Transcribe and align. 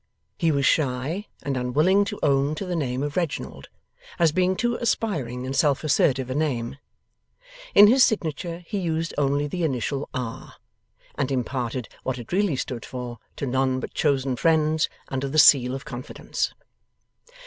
He 0.39 0.51
was 0.51 0.65
shy, 0.65 1.27
and 1.43 1.55
unwilling 1.55 2.05
to 2.05 2.17
own 2.23 2.55
to 2.55 2.65
the 2.65 2.75
name 2.75 3.03
of 3.03 3.15
Reginald, 3.15 3.69
as 4.17 4.31
being 4.31 4.55
too 4.55 4.73
aspiring 4.77 5.45
and 5.45 5.55
self 5.55 5.83
assertive 5.83 6.27
a 6.31 6.33
name. 6.33 6.79
In 7.75 7.85
his 7.85 8.03
signature 8.03 8.63
he 8.65 8.79
used 8.79 9.13
only 9.15 9.45
the 9.45 9.63
initial 9.63 10.09
R., 10.11 10.55
and 11.13 11.31
imparted 11.31 11.87
what 12.01 12.17
it 12.17 12.33
really 12.33 12.55
stood 12.55 12.83
for, 12.83 13.19
to 13.35 13.45
none 13.45 13.79
but 13.79 13.93
chosen 13.93 14.35
friends, 14.35 14.89
under 15.09 15.27
the 15.29 15.37
seal 15.37 15.75
of 15.75 15.85
confidence. 15.85 16.51